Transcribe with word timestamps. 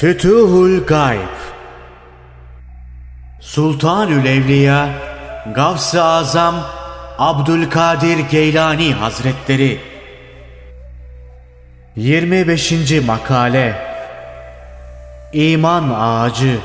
Fütuhul 0.00 0.86
Gayb 0.86 1.36
Sultanül 3.40 4.26
Evliya 4.26 4.88
Gavs-ı 5.54 6.02
Azam 6.02 6.54
Abdülkadir 7.18 8.18
Geylani 8.18 8.94
Hazretleri 8.94 9.80
25. 11.96 12.72
Makale 13.06 13.76
İman 15.32 15.90
Ağacı 15.90 16.58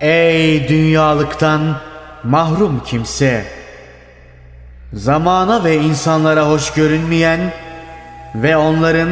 Ey 0.00 0.68
dünyalıktan 0.68 1.76
mahrum 2.24 2.82
kimse! 2.86 3.44
Zamana 4.92 5.64
ve 5.64 5.76
insanlara 5.76 6.48
hoş 6.48 6.72
görünmeyen 6.72 7.40
ve 8.34 8.56
onların 8.56 9.08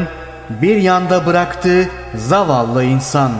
bir 0.50 0.76
yanda 0.76 1.26
bıraktığı 1.26 1.88
zavallı 2.14 2.84
insan. 2.84 3.32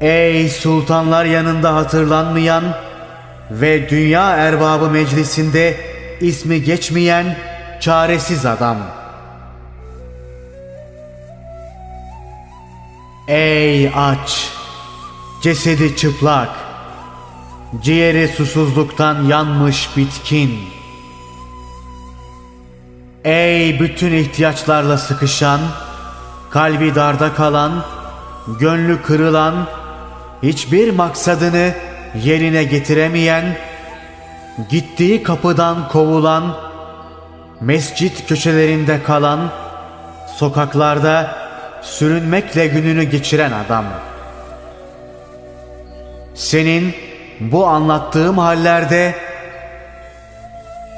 Ey 0.00 0.48
sultanlar 0.48 1.24
yanında 1.24 1.74
hatırlanmayan 1.74 2.64
ve 3.50 3.88
dünya 3.88 4.36
erbabı 4.36 4.90
meclisinde 4.90 5.76
ismi 6.20 6.62
geçmeyen 6.62 7.36
çaresiz 7.80 8.46
adam. 8.46 8.76
Ey 13.28 13.88
aç, 13.88 14.50
cesedi 15.42 15.96
çıplak, 15.96 16.48
ciğeri 17.82 18.28
susuzluktan 18.28 19.24
yanmış 19.24 19.96
bitkin. 19.96 20.75
Ey 23.26 23.80
bütün 23.80 24.12
ihtiyaçlarla 24.12 24.98
sıkışan, 24.98 25.60
kalbi 26.50 26.94
darda 26.94 27.34
kalan, 27.34 27.84
gönlü 28.60 29.02
kırılan, 29.02 29.66
hiçbir 30.42 30.92
maksadını 30.92 31.74
yerine 32.24 32.64
getiremeyen, 32.64 33.56
gittiği 34.70 35.22
kapıdan 35.22 35.88
kovulan, 35.88 36.56
mescit 37.60 38.28
köşelerinde 38.28 39.02
kalan, 39.02 39.50
sokaklarda 40.36 41.36
sürünmekle 41.82 42.66
gününü 42.66 43.02
geçiren 43.04 43.52
adam. 43.52 43.84
Senin 46.34 46.94
bu 47.40 47.66
anlattığım 47.66 48.38
hallerde 48.38 49.14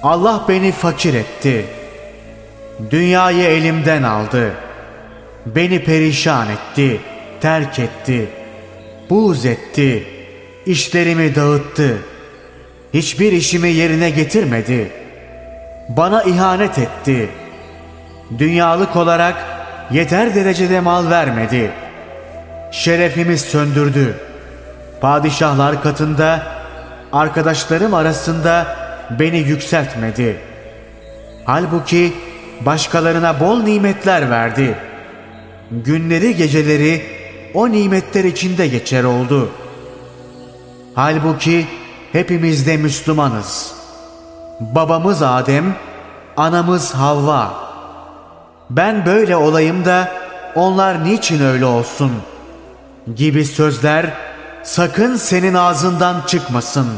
Allah 0.03 0.45
beni 0.49 0.73
fakir 0.73 1.15
etti. 1.15 1.78
Dünyayı 2.91 3.45
elimden 3.45 4.03
aldı. 4.03 4.53
Beni 5.47 5.85
perişan 5.85 6.47
etti, 6.49 7.01
terk 7.41 7.79
etti. 7.79 8.29
Buğz 9.11 9.47
etti. 9.47 10.07
işlerimi 10.67 11.35
dağıttı. 11.35 11.99
Hiçbir 12.95 13.33
işimi 13.33 13.69
yerine 13.69 14.11
getirmedi. 14.11 14.93
Bana 15.89 16.23
ihanet 16.23 16.79
etti. 16.79 17.29
Dünyalık 18.39 18.97
olarak 18.97 19.35
yeter 19.91 20.35
derecede 20.35 20.81
mal 20.81 21.11
vermedi. 21.11 21.71
Şerefimi 22.73 23.39
söndürdü. 23.39 24.15
Padişahlar 25.01 25.83
katında, 25.83 26.43
arkadaşlarım 27.13 27.95
arasında 27.95 28.77
beni 29.19 29.39
yükseltmedi. 29.39 30.37
Halbuki 31.45 32.13
başkalarına 32.67 33.41
bol 33.41 33.63
nimetler 33.63 34.31
verdi. 34.31 34.79
Günleri 35.71 36.37
geceleri 36.37 37.03
o 37.55 37.71
nimetler 37.73 38.25
içinde 38.25 38.67
geçer 38.69 39.05
oldu. 39.05 39.51
Halbuki 40.95 41.67
hepimiz 42.13 42.67
de 42.67 42.77
Müslümanız. 42.77 43.75
Babamız 44.61 45.23
Adem, 45.23 45.75
anamız 46.37 46.95
Havva. 46.95 47.55
Ben 48.71 49.07
böyle 49.07 49.37
olayım 49.37 49.85
da 49.85 50.13
onlar 50.55 51.05
niçin 51.05 51.45
öyle 51.45 51.65
olsun? 51.65 52.13
Gibi 53.17 53.45
sözler 53.45 54.07
sakın 54.63 55.17
senin 55.17 55.55
ağzından 55.55 56.17
çıkmasın. 56.27 56.89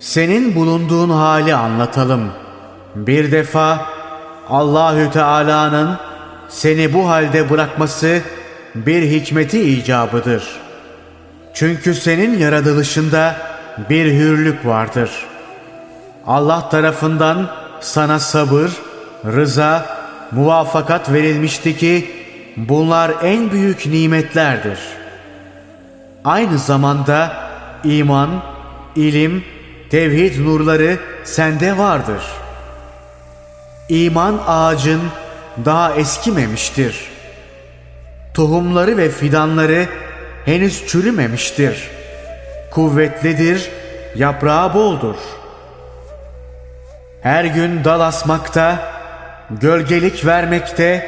Senin 0.00 0.54
bulunduğun 0.54 1.10
hali 1.10 1.54
anlatalım. 1.54 2.30
Bir 2.94 3.32
defa 3.32 3.86
Allahü 4.48 5.10
Teala'nın 5.10 5.96
seni 6.48 6.92
bu 6.92 7.08
halde 7.08 7.50
bırakması 7.50 8.20
bir 8.74 9.02
hikmeti 9.02 9.60
icabıdır. 9.60 10.44
Çünkü 11.54 11.94
senin 11.94 12.38
yaratılışında 12.38 13.36
bir 13.90 14.12
hürlük 14.12 14.66
vardır. 14.66 15.10
Allah 16.26 16.68
tarafından 16.68 17.50
sana 17.80 18.18
sabır, 18.18 18.70
rıza, 19.26 19.86
muvafakat 20.32 21.12
verilmişti 21.12 21.76
ki 21.76 22.10
bunlar 22.56 23.12
en 23.22 23.50
büyük 23.50 23.86
nimetlerdir. 23.86 24.78
Aynı 26.24 26.58
zamanda 26.58 27.32
iman, 27.84 28.30
ilim, 28.96 29.44
tevhid 29.90 30.46
nurları 30.46 30.98
sende 31.24 31.78
vardır. 31.78 32.22
İman 33.88 34.40
ağacın 34.46 35.02
daha 35.64 35.94
eskimemiştir. 35.94 37.12
Tohumları 38.34 38.96
ve 38.96 39.08
fidanları 39.08 39.86
henüz 40.44 40.86
çürümemiştir. 40.86 41.90
Kuvvetlidir, 42.70 43.70
yaprağı 44.16 44.74
boldur. 44.74 45.16
Her 47.22 47.44
gün 47.44 47.84
dal 47.84 48.00
asmakta, 48.00 48.92
gölgelik 49.50 50.26
vermekte, 50.26 51.06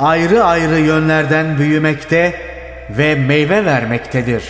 ayrı 0.00 0.44
ayrı 0.44 0.78
yönlerden 0.78 1.58
büyümekte 1.58 2.40
ve 2.90 3.14
meyve 3.14 3.64
vermektedir. 3.64 4.44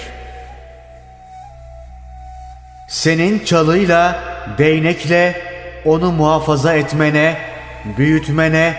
Senin 2.88 3.44
çalıyla, 3.44 4.20
değnekle 4.58 5.42
onu 5.84 6.12
muhafaza 6.12 6.74
etmene, 6.74 7.49
büyütmene, 7.84 8.74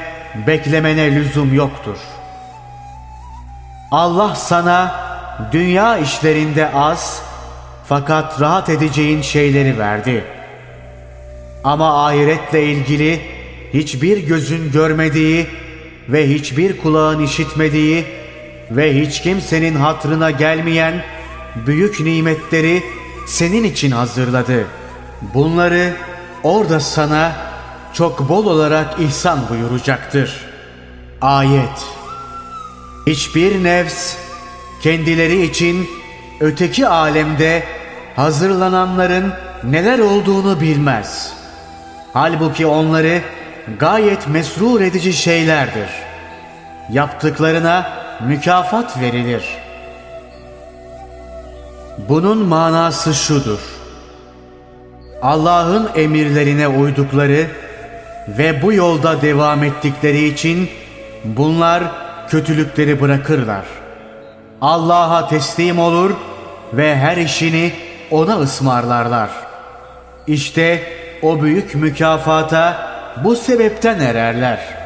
beklemene 0.48 1.16
lüzum 1.16 1.54
yoktur. 1.54 1.98
Allah 3.92 4.36
sana 4.36 4.96
dünya 5.52 5.98
işlerinde 5.98 6.72
az 6.74 7.22
fakat 7.88 8.42
rahat 8.42 8.70
edeceğin 8.70 9.22
şeyleri 9.22 9.80
verdi. 9.80 10.24
Ama 11.64 12.06
ahiretle 12.06 12.64
ilgili 12.64 13.22
hiçbir 13.74 14.28
gözün 14.28 14.72
görmediği 14.72 15.48
ve 16.10 16.30
hiçbir 16.30 16.78
kulağın 16.78 17.24
işitmediği 17.24 18.06
ve 18.72 19.02
hiç 19.02 19.22
kimsenin 19.22 19.76
hatrına 19.76 20.32
gelmeyen 20.32 21.04
büyük 21.56 22.00
nimetleri 22.00 22.84
senin 23.28 23.64
için 23.64 23.92
hazırladı. 23.92 24.66
Bunları 25.22 25.94
orada 26.44 26.80
sana 26.80 27.51
çok 27.94 28.30
bol 28.30 28.46
olarak 28.46 29.00
ihsan 29.00 29.40
buyuracaktır. 29.50 30.46
Ayet 31.22 31.86
Hiçbir 33.08 33.64
nefs 33.64 34.16
kendileri 34.82 35.42
için 35.42 35.90
öteki 36.40 36.88
alemde 36.88 37.64
hazırlananların 38.16 39.34
neler 39.64 40.00
olduğunu 40.00 40.62
bilmez. 40.62 41.34
Halbuki 42.14 42.66
onları 42.66 43.22
gayet 43.80 44.28
mesrur 44.28 44.82
edici 44.82 45.14
şeylerdir. 45.14 45.90
Yaptıklarına 46.92 47.94
mükafat 48.28 49.00
verilir. 49.02 49.44
Bunun 52.10 52.38
manası 52.38 53.14
şudur. 53.14 53.60
Allah'ın 55.22 55.90
emirlerine 55.96 56.68
uydukları 56.68 57.48
ve 58.38 58.62
bu 58.62 58.74
yolda 58.74 59.22
devam 59.22 59.64
ettikleri 59.64 60.28
için 60.28 60.70
bunlar 61.24 61.84
kötülükleri 62.30 63.02
bırakırlar. 63.02 63.66
Allah'a 64.62 65.28
teslim 65.28 65.80
olur 65.80 66.12
ve 66.74 66.96
her 66.96 67.18
işini 67.18 67.72
ona 68.12 68.40
ısmarlarlar. 68.40 69.30
İşte 70.28 70.84
o 71.22 71.42
büyük 71.42 71.76
mükafata 71.76 72.92
bu 73.24 73.36
sebepten 73.36 74.00
ererler.'' 74.00 74.81